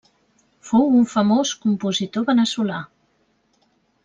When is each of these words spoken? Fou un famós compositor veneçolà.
Fou 0.69 0.87
un 1.01 1.05
famós 1.11 1.51
compositor 1.67 2.27
veneçolà. 2.31 2.81